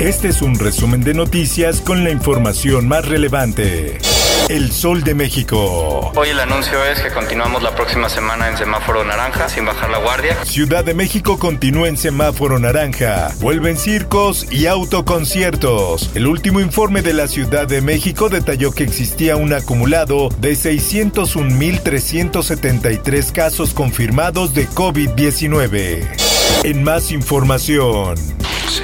[0.00, 3.98] Este es un resumen de noticias con la información más relevante.
[4.48, 6.10] El Sol de México.
[6.16, 9.98] Hoy el anuncio es que continuamos la próxima semana en semáforo naranja, sin bajar la
[9.98, 10.42] guardia.
[10.46, 13.30] Ciudad de México continúa en semáforo naranja.
[13.40, 16.12] Vuelven circos y autoconciertos.
[16.14, 23.32] El último informe de la Ciudad de México detalló que existía un acumulado de 601.373
[23.32, 26.08] casos confirmados de COVID-19.
[26.64, 28.14] En más información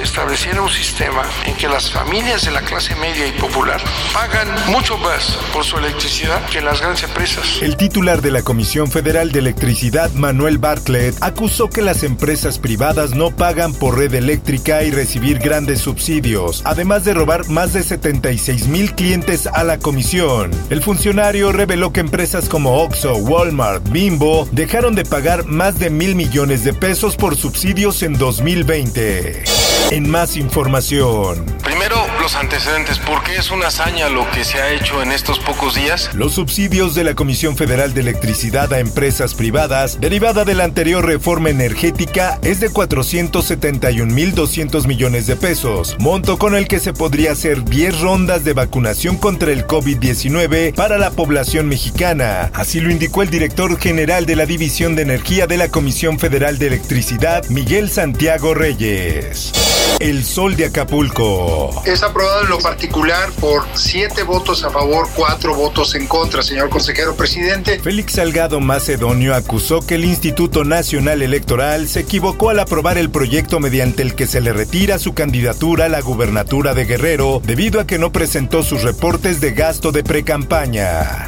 [0.01, 3.81] estableciera un sistema en que las familias de la clase media y popular
[4.13, 7.61] pagan mucho más por su electricidad que las grandes empresas.
[7.61, 13.15] El titular de la Comisión Federal de Electricidad, Manuel Bartlett, acusó que las empresas privadas
[13.15, 18.67] no pagan por red eléctrica y recibir grandes subsidios, además de robar más de 76
[18.67, 20.51] mil clientes a la comisión.
[20.69, 26.15] El funcionario reveló que empresas como Oxxo, Walmart, Bimbo dejaron de pagar más de mil
[26.15, 29.43] millones de pesos por subsidios en 2020.
[29.89, 31.45] En más información.
[31.63, 31.95] Primero,
[32.27, 32.99] los antecedentes.
[32.99, 36.09] ¿Por qué es una hazaña lo que se ha hecho en estos pocos días?
[36.13, 41.05] Los subsidios de la Comisión Federal de Electricidad a empresas privadas, derivada de la anterior
[41.05, 47.63] reforma energética, es de 471.200 millones de pesos, monto con el que se podría hacer
[47.63, 52.51] 10 rondas de vacunación contra el COVID-19 para la población mexicana.
[52.53, 56.57] Así lo indicó el director general de la División de Energía de la Comisión Federal
[56.57, 59.53] de Electricidad, Miguel Santiago Reyes.
[59.99, 61.81] El Sol de Acapulco.
[61.83, 66.69] Es aprobado en lo particular por siete votos a favor, cuatro votos en contra, señor
[66.69, 67.79] consejero presidente.
[67.79, 73.59] Félix Salgado Macedonio acusó que el Instituto Nacional Electoral se equivocó al aprobar el proyecto
[73.59, 77.85] mediante el que se le retira su candidatura a la gubernatura de Guerrero debido a
[77.85, 81.27] que no presentó sus reportes de gasto de precampaña.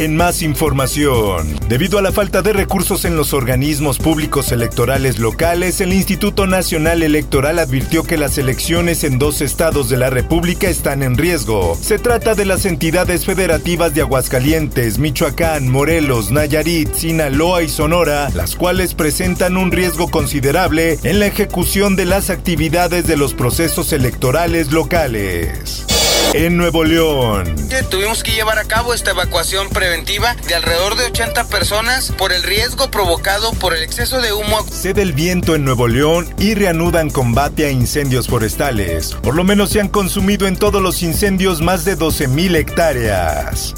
[0.00, 5.82] En más información, debido a la falta de recursos en los organismos públicos electorales locales,
[5.82, 11.02] el Instituto Nacional Electoral advirtió que las elecciones en dos estados de la República están
[11.02, 11.76] en riesgo.
[11.78, 18.56] Se trata de las entidades federativas de Aguascalientes, Michoacán, Morelos, Nayarit, Sinaloa y Sonora, las
[18.56, 24.72] cuales presentan un riesgo considerable en la ejecución de las actividades de los procesos electorales
[24.72, 25.84] locales.
[26.32, 27.56] En Nuevo León.
[27.90, 32.44] Tuvimos que llevar a cabo esta evacuación preventiva de alrededor de 80 personas por el
[32.44, 34.62] riesgo provocado por el exceso de humo.
[34.70, 39.16] Cede el viento en Nuevo León y reanudan combate a incendios forestales.
[39.22, 43.74] Por lo menos se han consumido en todos los incendios más de 12.000 hectáreas.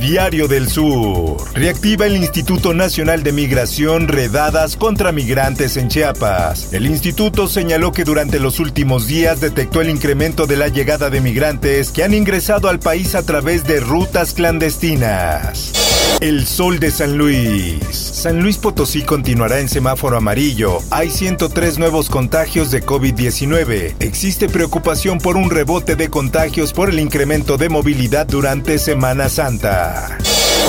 [0.00, 1.36] Diario del Sur.
[1.54, 6.72] Reactiva el Instituto Nacional de Migración redadas contra migrantes en Chiapas.
[6.72, 11.20] El instituto señaló que durante los últimos días detectó el incremento de la llegada de
[11.20, 15.72] migrantes que han ingresado al país a través de rutas clandestinas.
[16.20, 17.84] El sol de San Luis.
[17.92, 20.78] San Luis Potosí continuará en semáforo amarillo.
[20.90, 23.96] Hay 103 nuevos contagios de COVID-19.
[23.98, 30.16] Existe preocupación por un rebote de contagios por el incremento de movilidad durante Semana Santa.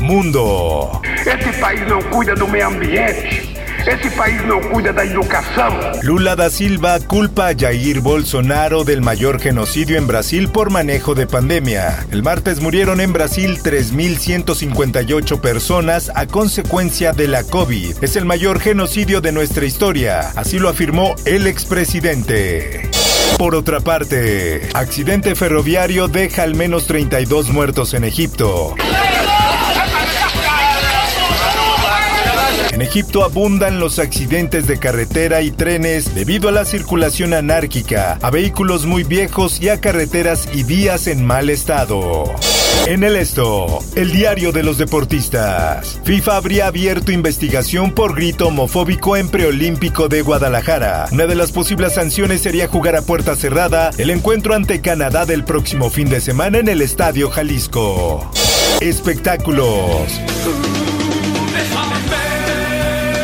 [0.01, 1.01] Mundo.
[1.19, 3.52] Este país no cuida do meio ambiente.
[3.83, 4.93] País cuida.
[6.03, 11.27] Lula da Silva culpa a Jair Bolsonaro del mayor genocidio en Brasil por manejo de
[11.27, 12.05] pandemia.
[12.11, 18.01] El martes murieron en Brasil 3.158 personas a consecuencia de la COVID.
[18.01, 22.89] Es el mayor genocidio de nuestra historia, así lo afirmó el expresidente.
[23.37, 28.75] Por otra parte, accidente ferroviario deja al menos 32 muertos en Egipto.
[32.93, 38.85] Egipto abundan los accidentes de carretera y trenes debido a la circulación anárquica, a vehículos
[38.85, 42.25] muy viejos y a carreteras y vías en mal estado.
[42.85, 45.99] En el esto, el diario de los deportistas.
[46.03, 51.07] FIFA habría abierto investigación por grito homofóbico en preolímpico de Guadalajara.
[51.11, 55.45] Una de las posibles sanciones sería jugar a puerta cerrada el encuentro ante Canadá del
[55.45, 58.29] próximo fin de semana en el Estadio Jalisco.
[58.81, 60.11] Espectáculos.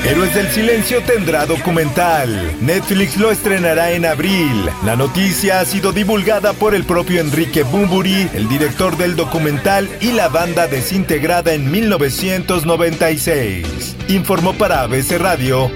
[0.10, 2.58] Héroes del Silencio tendrá documental.
[2.62, 4.68] Netflix lo estrenará en abril.
[4.84, 10.14] La noticia ha sido divulgada por el propio Enrique Bumburi, el director del documental y
[10.14, 13.98] la banda desintegrada en 1996.
[14.08, 15.70] Informó para ABC Radio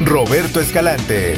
[0.00, 1.34] Roberto Escalante.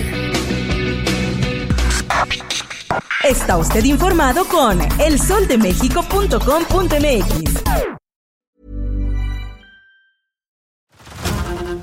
[3.25, 7.56] Está usted informado con elsoldemexico.com.mx.